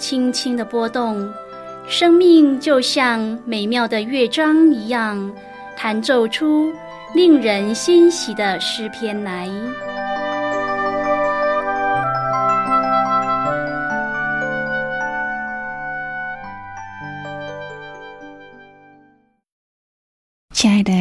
[0.00, 1.30] 轻轻的波动，
[1.86, 5.30] 生命就像美妙的乐章一样，
[5.76, 6.72] 弹奏出
[7.14, 9.46] 令人欣喜的诗篇来。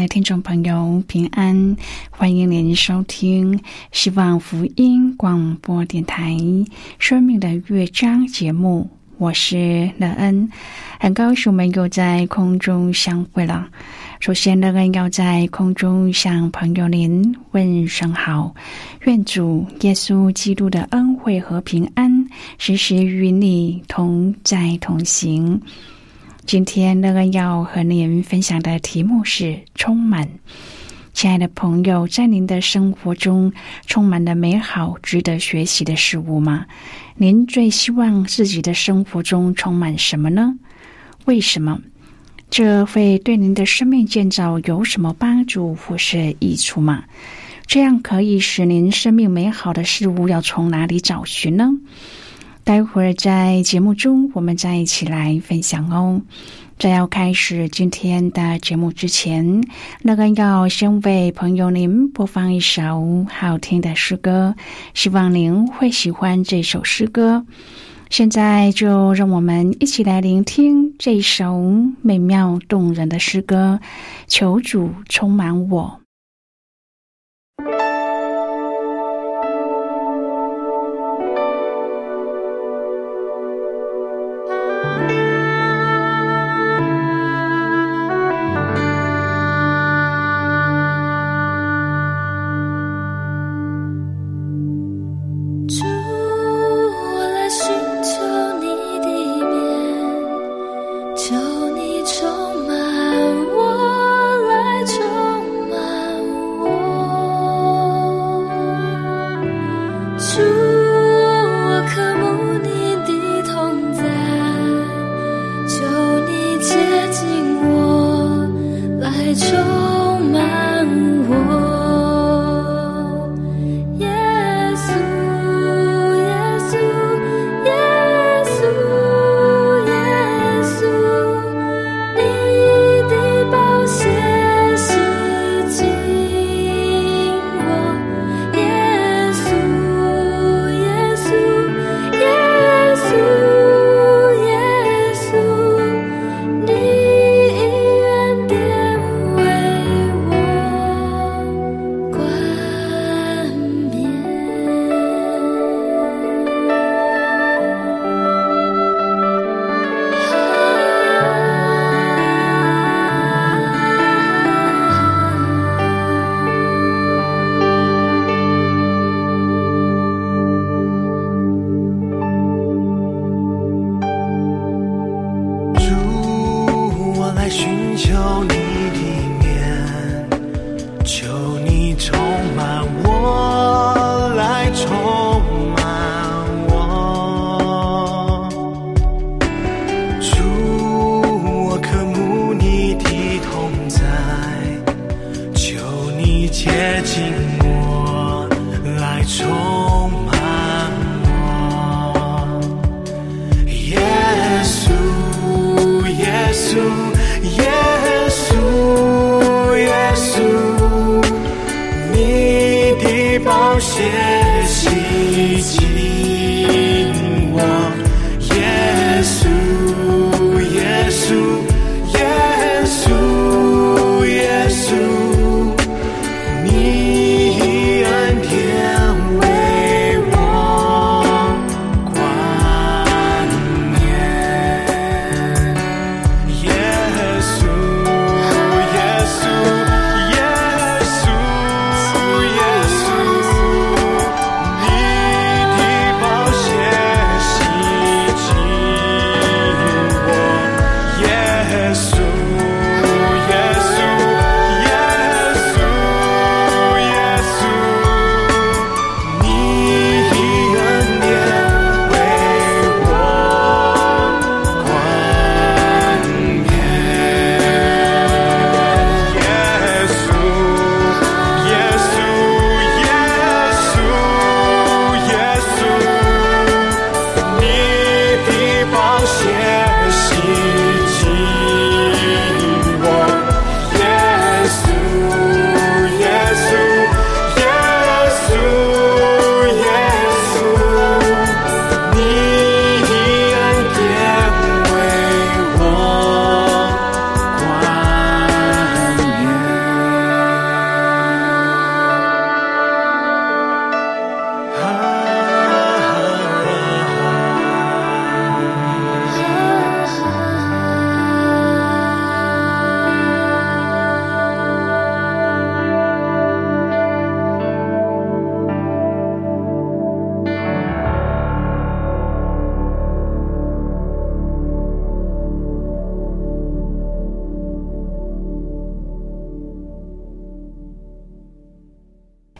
[0.10, 1.78] 听众朋友，平安！
[2.10, 3.58] 欢迎您收听
[3.92, 6.32] 希望福音广播电台
[6.98, 10.50] 《生命的乐章》节目，我是乐恩，
[11.00, 13.70] 很高兴我们又在空中相会了。
[14.20, 18.52] 首先，乐恩要在空中向朋友您问声好，
[19.06, 25.62] 愿主耶稣基督的恩惠和平安时时与你同在同行。
[26.50, 30.28] 今天乐恩要和您分享的题目是“充满”。
[31.14, 33.54] 亲爱的朋友，在您的生活中
[33.86, 36.66] 充满了美好、值得学习的事物吗？
[37.18, 40.58] 您最希望自己的生活中充满什么呢？
[41.26, 41.80] 为什么？
[42.50, 47.04] 这会对您的生命建造有什么帮助或是益处吗？
[47.68, 51.70] 这样可以使您生命美好的事物要从哪里找寻呢？
[52.70, 56.22] 待会儿在节目中，我们再一起来分享哦。
[56.78, 59.64] 在要开始今天的节目之前，
[60.04, 64.54] 那个要先为朋友您播放一首好听的诗歌，
[64.94, 67.44] 希望您会喜欢这首诗歌。
[68.12, 73.80] 现在就让我们一起来聆听这首美妙动人的诗歌，
[74.28, 75.99] 求主充满我。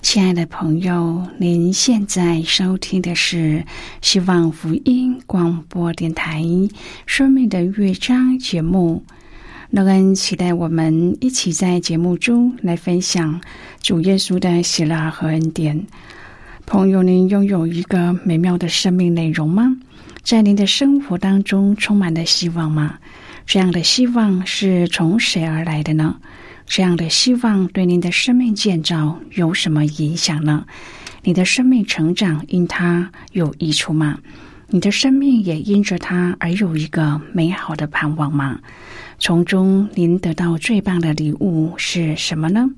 [0.02, 3.64] 亲爱的朋友，您现在收听的是
[4.02, 6.42] 希望福音广播电台
[7.06, 9.04] 《生命的乐章》节目。
[9.70, 13.40] 乐恩期待我们一起在节目中来分享
[13.82, 15.86] 主耶稣的喜乐和恩典。
[16.66, 19.78] 朋友，您拥有一个美妙的生命内容吗？
[20.24, 22.98] 在您的生活当中充满了希望吗？
[23.46, 26.16] 这样的希望是从谁而来的呢？
[26.70, 30.68] 这样的希望对您的生命建造有什么影响呢？
[31.24, 34.20] 你的生命成长因它有益处吗？
[34.68, 38.60] 你的生命也因着它而有一个美好的盼望吗？
[39.18, 42.70] 从中您得到最棒的礼物是什么呢？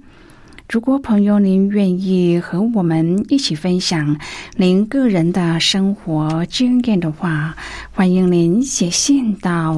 [0.71, 4.18] 如果朋友您愿意和我们一起分享
[4.56, 7.57] 您个人的生活经验的话，
[7.91, 9.73] 欢迎您写信到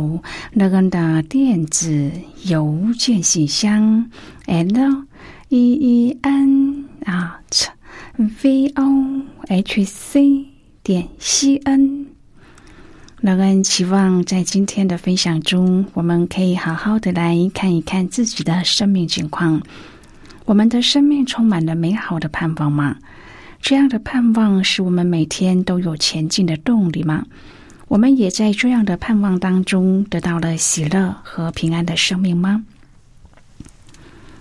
[0.51, 2.11] 乐恩的电子
[2.43, 4.07] 邮件信箱
[4.45, 5.03] l
[5.49, 7.69] e e n at
[8.15, 10.45] v o h c
[10.83, 12.05] 点 c n。
[13.21, 19.63] 乐恩期望在今天的分享中，我们可以好好的来看一看自己的生命情况。
[20.45, 22.97] 我们的生命充满了美好的盼望吗？
[23.61, 27.25] 这样的盼望使我们每天都有前进的动力吗？
[27.87, 32.65] 我们也在这样的盼望当中得到了喜乐和平安的生命吗？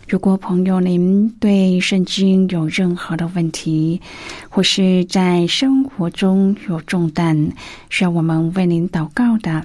[0.08, 4.00] 如果朋友您对圣经有任何的问题，
[4.50, 7.52] 或是在生活中有重担
[7.90, 9.64] 需要我们为您祷告的，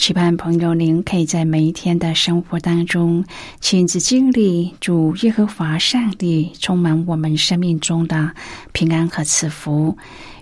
[0.00, 3.22] 期盼朋友，您可以在每一天的生活当中
[3.60, 8.32] 亲自经历主耶和华上帝充满我们生命中的
[8.72, 9.94] 平安和赐福。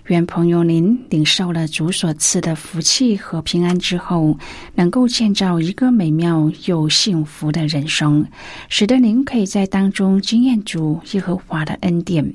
[0.07, 4.39] 愿朋友您领受了主所赐的福气和平安之后，
[4.75, 8.25] 能够建造一个美妙又幸福的人生，
[8.69, 12.31] 使得您可以在当中经验主耶和华的恩典。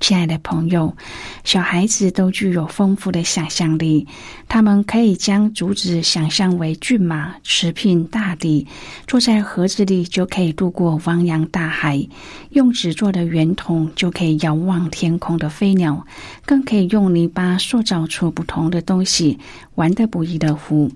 [0.00, 0.96] 亲爱的朋友，
[1.44, 4.06] 小孩子都具有丰富的想象力，
[4.48, 8.66] 他们可以将竹子想象为骏马驰骋大地，
[9.06, 12.08] 坐在盒子里就可以渡过汪洋大海；
[12.50, 16.06] 用纸做的圆筒就可以遥望天空的飞鸟，
[16.46, 19.38] 更可以用泥巴塑造出不同的东西，
[19.74, 20.90] 玩得不亦乐乎。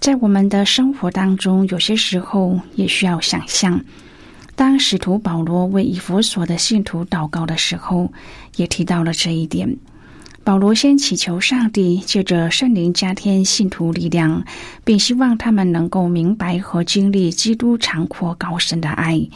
[0.00, 3.78] 在我们的生活当中，有些时候也需要想象。
[4.60, 8.12] 当使徒保罗为以弗所的信徒祷告的时候，
[8.56, 9.78] 也提到了这一点。
[10.44, 14.44] 保罗先祈求上帝借着圣灵加添信徒力量，
[14.84, 19.26] 并希望他们能够明白和经历基督长阔高深的爱。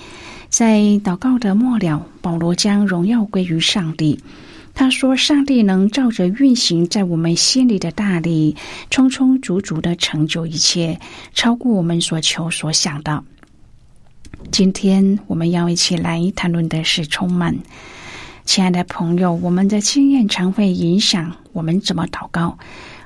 [0.51, 4.21] 在祷告的末了，保罗将荣耀归于上帝。
[4.75, 8.57] 他说：“上帝能照着运行在我们心里的大力，
[8.91, 11.01] 充充足足的成就一切，
[11.33, 13.25] 超过我们所求所想的。”
[14.51, 17.59] 今天我们要一起来谈论的是充满。
[18.45, 22.59] 亲爱的朋友，我们的经验常会影响我们怎么祷告。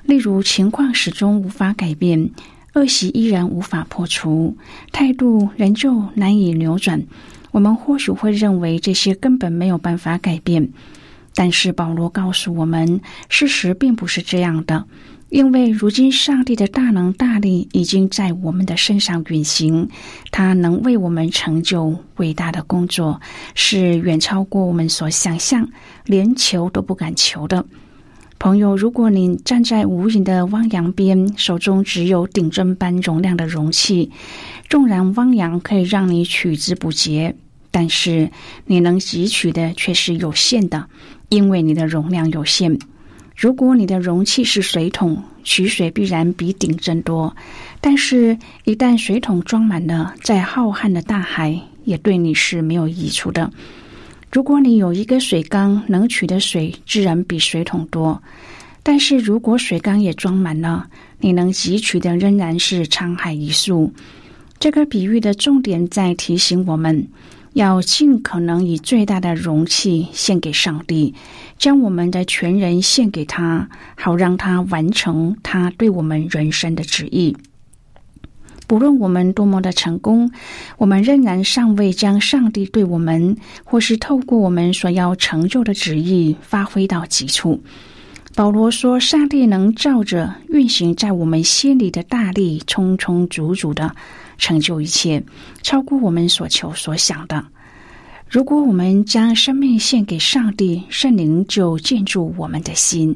[0.04, 2.30] 例如，情况始终无法改变，
[2.75, 4.57] 恶习依然无法破除，
[4.92, 7.04] 态度仍旧难以扭转。
[7.50, 10.68] 我们或许会认为这些根本没有办法改变，
[11.35, 14.85] 但是保罗告诉我们，事实并不是这样的。
[15.30, 19.88] 因为如今上帝的大能大力已经在我们的身上运行，
[20.30, 23.20] 他能为我们成就伟大的工作，
[23.54, 25.68] 是远超过我们所想象，
[26.06, 27.64] 连求都不敢求的。
[28.38, 34.11] 朋友，如果你站在无垠的汪洋边，手中只有顶针般容量的容器，
[34.70, 37.35] 纵然汪洋可以让你取之不竭，
[37.70, 38.30] 但是
[38.64, 40.88] 你能汲取的却是有限的，
[41.28, 42.78] 因为你的容量有限。
[43.38, 47.33] 如果你的容器是水桶，取水必然比顶针多；
[47.80, 53.49] 但是，一旦水桶装满了，再浩瀚的大海也对你是没有益处的。
[54.33, 58.21] 如果你有一个水缸，能取的水自然比水桶多；
[58.83, 60.88] 但是如果水缸也装满了，
[61.21, 63.92] 你能汲取的仍然是沧海一粟。
[64.59, 67.07] 这个比喻的重点在提醒我们。
[67.52, 71.14] 要尽可能以最大的容器献给上帝，
[71.58, 77.36] 将我们的全人献给他，好让他完成他对我们人生的旨意。
[78.66, 80.30] 不论我们多么的成功，
[80.76, 87.62] 我们仍然尚未将上帝对我们或是透过我们所要成就的旨意发挥到极处。
[88.34, 93.96] 保罗说：“上帝能照着运行在我们心里的大力，充充足足的
[94.38, 95.23] 成就一切，
[95.62, 97.45] 超过我们所求所想的。
[98.30, 103.14] 如果我们将生命献给上帝，圣灵就建筑我们的心。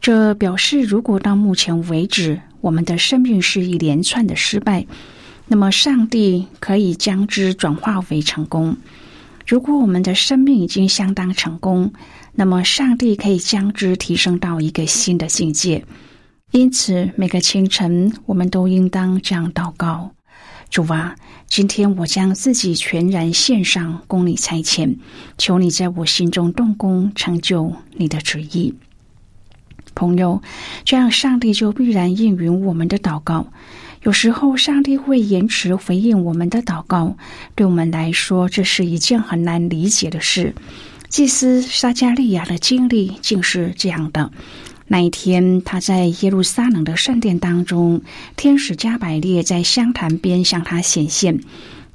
[0.00, 4.86] 这表示，如果到目前为止我们的生命是一连串的失败，
[5.48, 8.76] 那么上帝可以将之转化为成功。
[9.46, 11.92] 如果我们的生命已经相当成功，
[12.32, 15.84] 那么，上帝可以将之提升到一个新的境界。
[16.50, 20.10] 因此，每个清晨，我们都应当这样祷告：
[20.74, 21.14] 主啊，
[21.46, 24.96] 今天我将自己全然献上，供你差遣，
[25.38, 28.74] 求你在我心中动工，成就你的旨意。
[29.94, 30.42] 朋友，
[30.84, 33.46] 这样上帝就必然应允我们的祷告。
[34.02, 37.16] 有时候，上帝会延迟回应我们的祷告，
[37.54, 40.56] 对我们来说，这是一件很难理解的事。
[41.08, 44.32] 祭司撒加利亚的经历竟是这样的：
[44.86, 48.02] 那一天，他在耶路撒冷的圣殿当中，
[48.36, 51.40] 天使加百列在香坛边向他显现。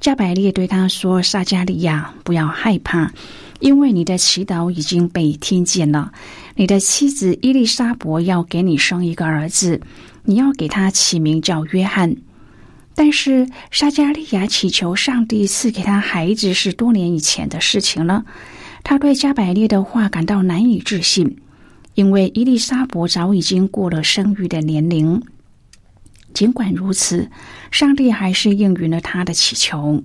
[0.00, 3.12] 加百列对他说：“撒加利亚，不要害怕，
[3.60, 6.10] 因为你的祈祷已经被听见了。
[6.56, 9.80] 你的妻子伊丽莎伯要给你生一个儿子，
[10.24, 12.16] 你要给他起名叫约翰。
[12.94, 18.24] 但是撒加利亚祈求上帝赐给他孩子是多年以前的事情了。”
[18.82, 21.36] 他对加百列的话感到难以置信，
[21.94, 25.22] 因为伊丽莎伯早已经过了生育的年龄。
[26.32, 27.28] 尽管如此，
[27.70, 30.02] 上帝还是应允了他的祈求。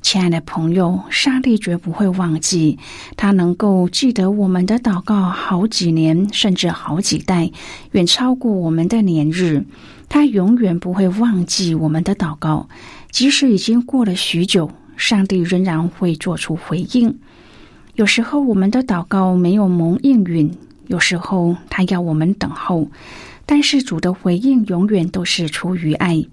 [0.00, 2.78] 亲爱的朋友，上帝绝不会忘记，
[3.16, 7.52] 他能够记得我们的祷告好几年，甚至好几代，
[7.92, 9.64] 远超过我们的年日。
[10.08, 12.68] 他永远不会忘记我们的祷告，
[13.10, 17.18] 即使已经过了许久，上帝仍然会做出回应。
[17.94, 20.52] 有时候我们的祷告没有蒙应允，
[20.88, 22.86] 有时候他要我们等候，
[23.46, 26.24] 但是主的回应永远都是出于爱。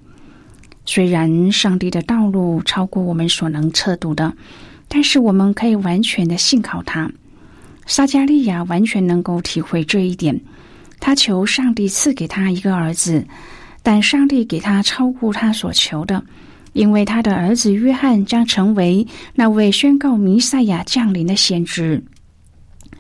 [0.86, 4.34] 虽然上帝的道路超过我们所能测度的，
[4.88, 7.12] 但是我们可以完全的信靠他。
[7.86, 10.40] 撒加利亚完全能够体会这一点，
[11.00, 13.26] 他求上帝赐给他一个儿子，
[13.84, 16.24] 但上帝给他超过他所求的。
[16.74, 22.02] 因为他的儿子约翰将成为那位宣告弥赛亚降临的先知，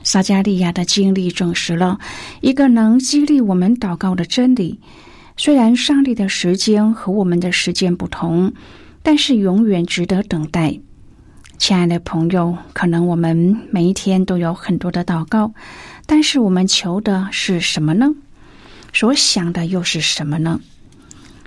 [0.09, 1.99] 撒加利亚的经历证实了
[2.41, 4.79] 一个能激励我们祷告的真理。
[5.37, 8.51] 虽然上帝的时间和我们的时间不同，
[9.03, 10.79] 但是永远值得等待。
[11.59, 15.53] 亲爱的朋友，可能我们每一天都有很多的祷告，
[16.07, 18.09] 但是我们求的是什么呢？
[18.91, 20.59] 所想的又是什么呢？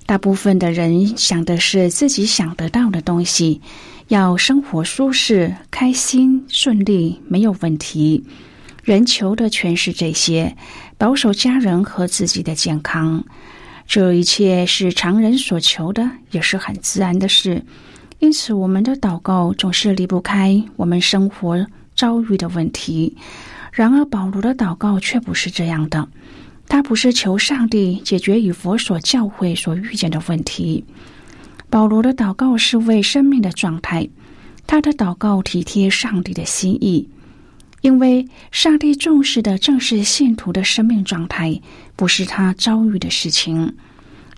[0.07, 3.61] 大部分的人想的是自己想得到的东西，
[4.07, 8.25] 要生活舒适、开心、顺利，没有问题。
[8.83, 10.57] 人求的全是这些，
[10.99, 13.25] 保守家人和自己的健康。
[13.87, 17.65] 这一切是常人所求的，也是很自然的事。
[18.19, 23.17] 因此，我们的祷告总是离不开我们生活遭遇的问题。
[23.73, 26.09] 然而，保罗的祷告却不是这样的。
[26.69, 30.85] 他不是求上帝解决与佛所教会所遇见的问题。
[31.69, 34.09] 保罗的祷告是为生命的状态，
[34.67, 37.09] 他的祷告体贴上帝的心意，
[37.83, 41.61] 因为上帝重视的正是信徒的生命状态，
[41.95, 43.75] 不是他遭遇的事情。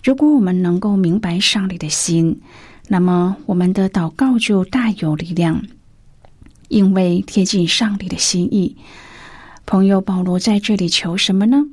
[0.03, 2.41] 如果我们能够明白上帝的心，
[2.89, 5.63] 那么我们的祷告就大有力量，
[6.67, 8.75] 因为贴近上帝的心意。
[9.65, 11.65] 朋友保罗在这里求什么呢？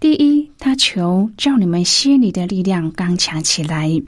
[0.00, 4.02] 第一，他求叫你们心里的力量刚强起来。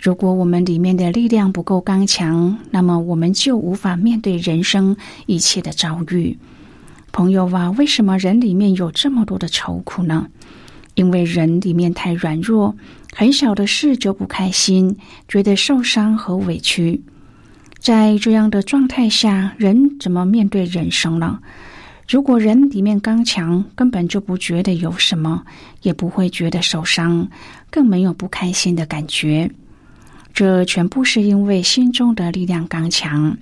[0.00, 6.38] 如果我们里面的力量不够刚强，那么我们就无法面对人生一切的遭遇。
[7.10, 10.28] 朋友啊，为什么人里面有这么多的愁苦呢？
[10.94, 12.76] 因为人里面太软弱，
[13.12, 17.02] 很小的事就不开心，觉得受伤和委屈。
[17.80, 21.40] 在这样的状态下，人怎么面对人生呢？
[22.08, 25.44] 如果人里面刚强，根本就不觉得有什么，
[25.82, 27.28] 也不会觉得受伤，
[27.68, 29.50] 更没有不开心的感觉。
[30.38, 33.38] 这全部是因为心中的力量刚强。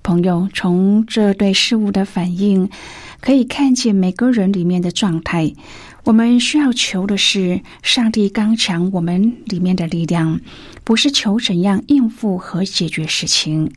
[0.00, 2.70] 朋友，从这对事物的反应，
[3.20, 5.52] 可以看见每个人里面的状态。
[6.04, 10.40] 我们需要求的是上帝刚强我们里面的力量，
[10.84, 13.72] 不是求怎样应付和解决事情。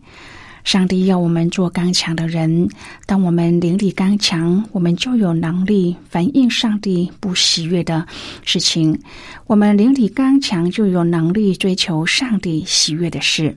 [0.66, 2.68] 上帝要我们做刚强的人。
[3.06, 8.06] 当我们灵力刚强，我们就有能力反映上帝不喜悦的
[8.44, 9.00] 事情。
[9.48, 13.56] 我们灵力刚强，就有能力追求上帝喜悦的事。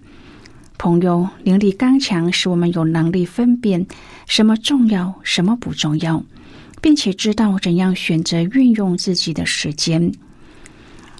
[0.76, 3.84] 朋友，灵力刚强使我们有能力分辨
[4.26, 6.22] 什么重要，什么不重要。
[6.80, 10.12] 并且知道怎样选择运用自己的时间。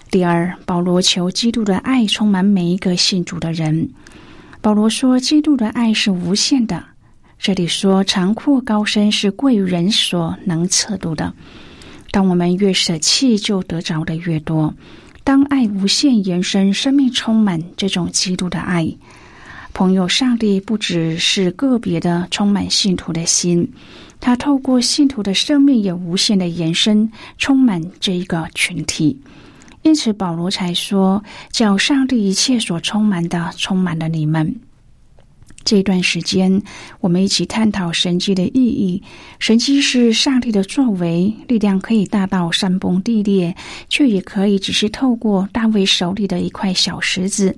[0.09, 3.89] 第二，保罗求基督的爱充满每一个信主的人。
[4.61, 6.83] 保罗说：“基督的爱是无限的。”
[7.39, 11.33] 这里说“长阔高深”是贵人所能测度的。
[12.11, 14.75] 当我们越舍弃，就得着的越多。
[15.23, 18.91] 当爱无限延伸，生命充满这种基督的爱。
[19.73, 23.71] 朋友，上帝不只是个别的充满信徒的心，
[24.19, 29.21] 他透过信徒的生命也无限的延伸，充满这一个群体。
[29.81, 34.59] 因此，保罗才说：“叫上帝一切所充满的，充满了你们。”
[35.65, 36.61] 这段时间，
[37.01, 39.03] 我们一起探讨神迹的意义。
[39.39, 43.55] 神迹是上帝的作为，力量可以大到山崩地裂，
[43.87, 47.55] 却也可以只是透过大卫手里的一块小石子。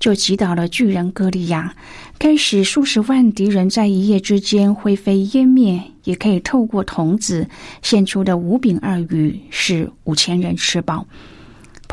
[0.00, 1.74] 就击倒了巨人歌利亚，
[2.18, 7.48] 开始数十万敌人在一夜之间灰飞烟灭；也可以透过童子
[7.80, 11.06] 献出的五饼二鱼，使五千人吃饱。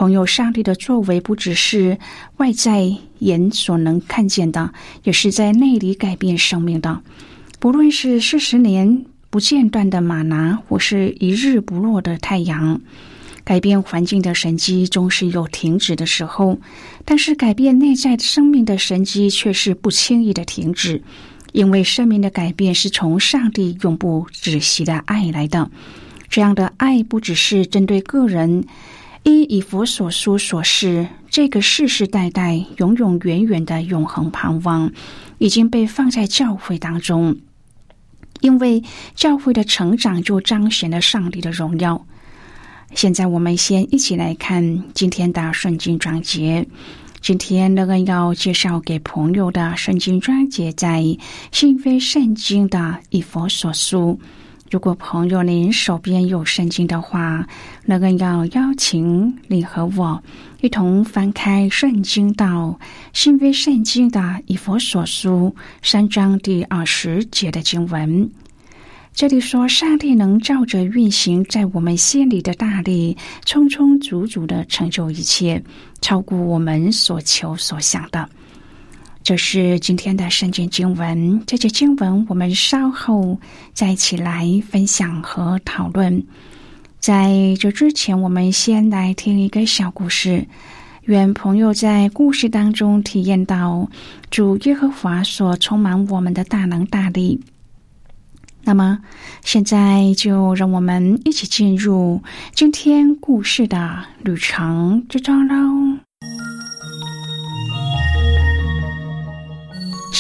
[0.02, 2.00] 朋友，上帝的作为不只是
[2.38, 7.04] 外在眼所能看见的，也是在内里改变生命的。
[7.60, 12.82] 不论是四十年不间断的马拿，或是一日不落的太阳。
[13.44, 16.58] 改变环境的神机总是有停止的时候，
[17.06, 21.04] 但是改变内在生命的神机却是不轻易的停止，
[21.52, 25.70] 因为生命的改变是从上帝永不止息的爱来的。
[26.28, 28.66] 这样的爱不只是针对个人，
[29.23, 34.91] 依以佛所书所示，这个世世代代、永永远远的永恒盼望，
[35.38, 37.38] 已经被放在教会当中，
[38.39, 38.84] 因为
[39.15, 42.03] 教会的成长就彰显了上帝的荣耀。
[42.95, 46.67] 现在我们先一起来看今天的圣经章节。
[47.21, 51.05] 今天那个要介绍给朋友的圣经章节，在
[51.51, 54.19] 新约圣经的以佛所书。
[54.71, 57.45] 如果朋友您手边有圣经的话，
[57.86, 60.23] 那个要邀请你和我
[60.62, 62.79] 一同翻开圣经到
[63.12, 68.31] 新约圣经的以佛所书三章第二十节的经文。
[69.13, 75.62] 这里说，上帝能照着运行在我们心里的大力，充充足足的成就一切，
[75.99, 78.29] 超过我们所求所想的。
[79.23, 81.43] 这是今天的圣经经文。
[81.45, 83.39] 这节经文我们稍后
[83.73, 86.23] 再一起来分享和讨论。
[86.99, 90.47] 在这之前，我们先来听一个小故事。
[91.05, 93.89] 愿朋友在故事当中体验到
[94.29, 97.39] 主耶和华所充满我们的大能大力。
[98.63, 98.99] 那么，
[99.43, 102.21] 现在就让我们一起进入
[102.53, 106.01] 今天故事的旅程之中喽。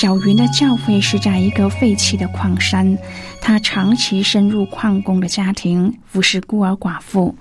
[0.01, 2.97] 小云的教会是在一个废弃的矿山，
[3.39, 7.35] 他长期深入矿工的家庭，服侍孤儿寡妇。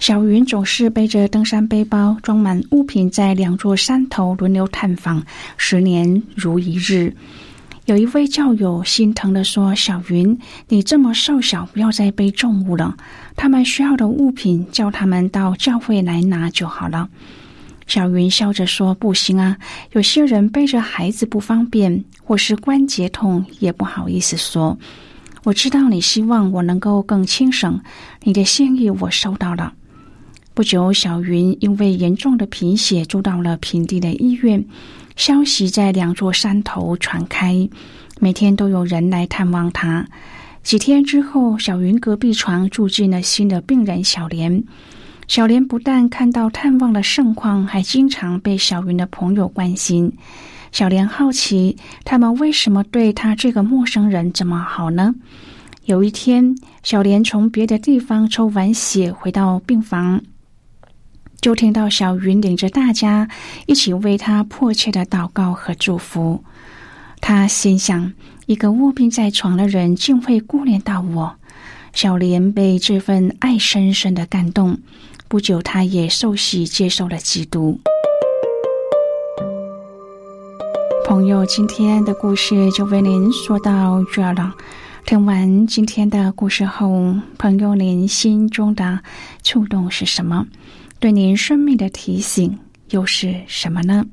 [0.00, 5.24] 小云总是背着登山背包，装满物品，在两座山头轮流探访，
[5.56, 7.14] 十年如一日。
[7.84, 12.96] 有一位教友心疼地说：“小云，你这么瘦小，不要再背重物了。
[13.36, 17.08] 他们需要的物品，叫他们到教会来拿就好了。”
[17.86, 19.56] 小云笑着说：“不行啊，
[19.92, 24.78] 有些人背着孩子不方便，或是关节痛，也不好意思说。
[25.42, 27.78] 我知道你希望我能够更轻省，
[28.22, 29.72] 你的心意我收到了。”
[30.54, 34.64] 不久，小云因为严重的贫血，住到了平地的医院。
[35.16, 37.68] 消息在两座山头传开，
[38.18, 40.08] 每天都有人来探望他。
[40.62, 44.64] 几天之后，小云隔壁床住进了新的病人小莲。
[45.26, 50.12] 小莲不但看到探望的盛况，还经常被小云的朋友关心。
[50.72, 55.14] 小莲好奇，他们为什么对他这个陌生人这么好呢？
[55.84, 60.20] 有一天，小莲从别的地方抽完血回到病房。
[61.40, 63.28] 就听到小云领着大家
[63.66, 66.42] 一起为他迫切的祷告和祝福。
[67.20, 68.12] 他心想：
[68.46, 71.36] 一个卧病在床的人竟会顾念到我。
[71.92, 74.78] 小莲被这份爱深深的感动。
[75.34, 77.80] 不久，他也受洗接受了基督。
[81.04, 84.54] 朋友，今天的故事就为您说到这了。
[85.04, 89.00] 听完今天的故事后，朋友您心中的
[89.42, 90.46] 触动是什么？
[91.00, 92.56] 对您生命的提醒
[92.90, 94.06] 又是什么呢？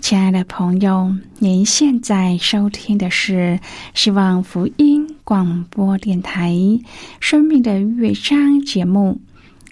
[0.00, 3.60] 亲爱的朋友，您现在收听的是
[3.94, 6.50] 希望福音广播电台
[7.20, 9.20] 《生命的乐章》节目。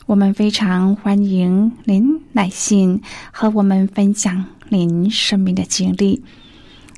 [0.06, 3.00] 我们非常欢迎您来信
[3.32, 6.22] 和我们分享您生命的经历。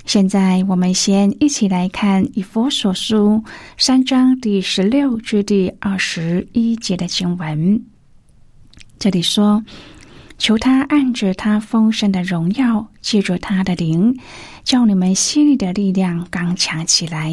[0.05, 3.40] 现在，我们先一起来看《以佛所书》
[3.79, 7.81] 三章第十六至第二十一节的经文。
[8.99, 9.64] 这里说
[10.37, 14.19] ：“求他按着他丰盛的荣耀，借着他的灵，
[14.64, 17.33] 叫你们心里的力量刚强起来，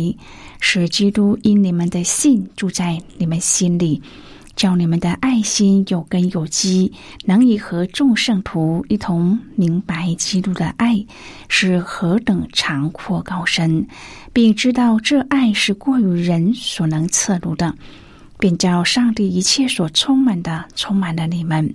[0.59, 3.99] 使基督因你们的信住在你们心里。”
[4.55, 6.91] 叫你们的爱心有根有基，
[7.25, 11.05] 能以和众圣徒一同明白基督的爱
[11.49, 13.87] 是何等长阔高深，
[14.31, 17.75] 并知道这爱是过于人所能测度的，
[18.37, 21.73] 便叫上帝一切所充满的充满了你们。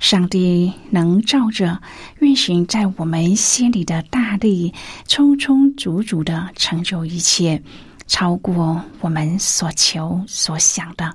[0.00, 1.78] 上帝能照着
[2.20, 4.72] 运行在我们心里的大力，
[5.06, 7.62] 充充足足的成就一切，
[8.06, 11.14] 超过我们所求所想的。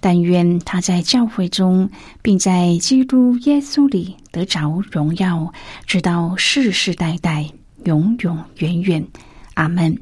[0.00, 1.90] 但愿他在教会中，
[2.22, 5.52] 并在基督耶稣里得着荣耀，
[5.86, 7.50] 直到世世代代、
[7.84, 9.06] 永永远远。
[9.54, 9.98] 阿门。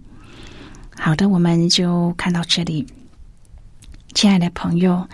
[0.94, 2.86] 好的，我们就看到这里，
[4.14, 5.08] 亲爱的朋友。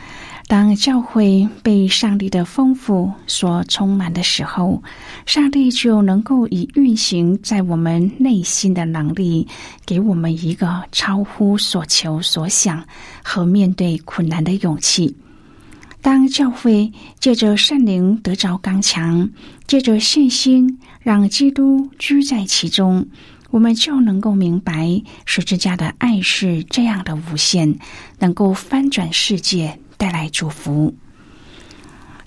[0.53, 4.83] 当教会被上帝的丰富所充满的时候，
[5.25, 9.49] 上帝就能够以运行在我们内心的能力，
[9.87, 12.85] 给我们一个超乎所求所想
[13.25, 15.17] 和面对困难的勇气。
[16.03, 19.27] 当教会借着圣灵得着刚强，
[19.67, 23.07] 借着信心让基督居在其中，
[23.49, 27.75] 我们就能够明白十字架的爱是这样的无限，
[28.19, 29.79] 能够翻转世界。
[30.03, 30.93] 带来祝福。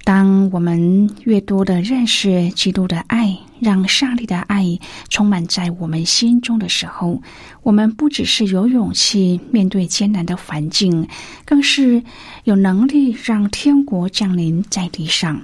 [0.06, 7.22] 当我们越多的认识基督的爱，让上帝的爱充满在我们心中的时候，
[7.64, 11.06] 我们不只是有勇气面对艰难的环境，
[11.44, 12.02] 更是
[12.46, 15.42] 有能力让天国降临在地上。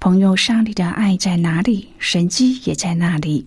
[0.00, 3.46] 朋友，上帝的爱在哪里，神迹也在那里。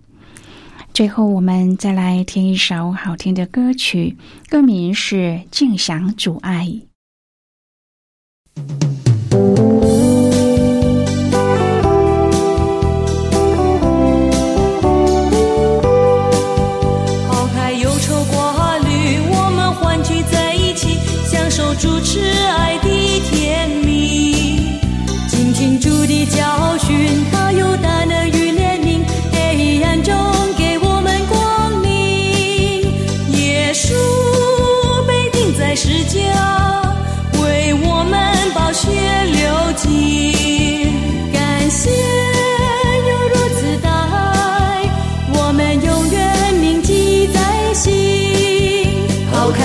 [1.01, 4.15] 最后，我们再来听一首好听的歌曲，
[4.47, 5.15] 歌名是
[5.49, 6.81] 《静享阻碍。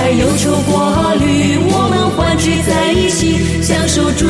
[0.07, 1.17] 主爱》。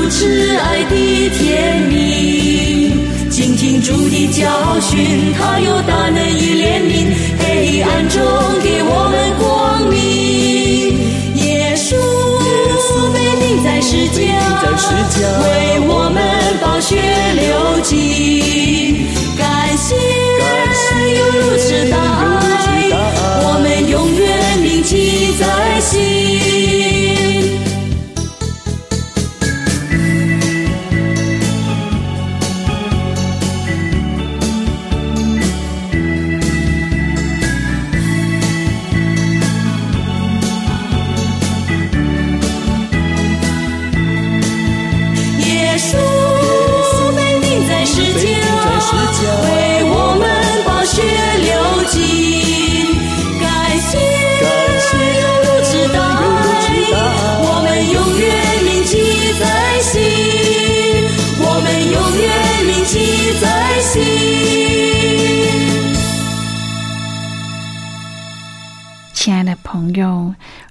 [0.08, 0.94] 挚爱的
[1.30, 2.92] 甜蜜，
[3.28, 4.48] 静听主的教
[4.80, 8.22] 训，他有大能与怜悯，黑暗中
[8.62, 9.96] 给我们光明。
[11.34, 11.94] 耶稣
[13.12, 14.22] 被钉在石架，
[15.42, 15.44] 为
[15.88, 16.05] 我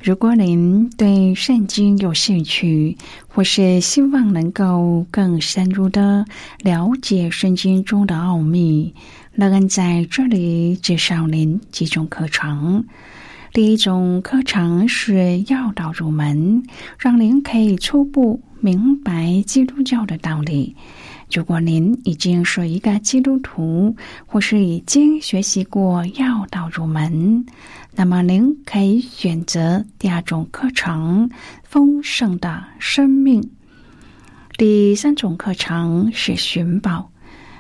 [0.06, 2.96] 如果您对圣经有兴趣，
[3.28, 6.24] 或是希望能够更深入的
[6.62, 8.94] 了解圣经中的奥秘，
[9.34, 12.86] 乐恩在这里介绍您几种课程。
[13.52, 16.62] 第一种课程是要道入门，
[17.00, 20.76] 让您可以初步明白基督教的道理。
[21.32, 27.46] 如果您已经是一个基督徒，或是已经学习过要道入门，
[27.94, 31.30] 那么您可以选择第二种课程——
[31.64, 33.50] 丰盛的生命。
[34.58, 37.12] 第三种课程是寻宝。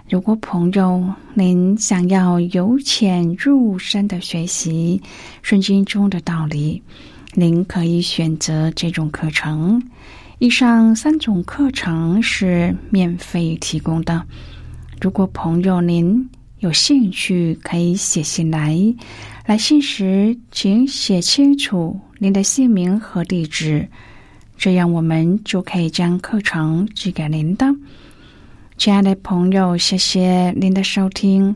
[0.08, 5.02] 如果朋友您想要由浅入深的学习
[5.42, 6.82] 圣经中的道理，
[7.34, 9.82] 您可以选择这种课程。
[10.40, 14.22] 以上三种课程是免费提供的。
[15.00, 18.78] 如果朋友您有兴趣，可以写信来。
[19.46, 23.88] 来信时，请写清楚您的姓名和地址，
[24.58, 27.66] 这样我们就可以将课程寄给您的。
[28.78, 31.56] 亲爱的朋友，谢谢您的收听。